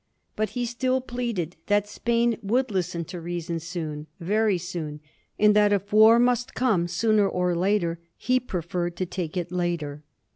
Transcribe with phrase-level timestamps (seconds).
[0.35, 4.99] But he still pleaded that Spain would listen to reason soon, very soon,
[5.37, 10.01] and that if war must come sooner or later he preferred to take it later.